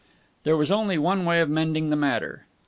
[0.45, 2.47] There was only one way of mending the matter.